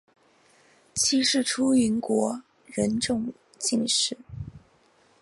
[0.95, 4.17] 妻是出云国人众井氏。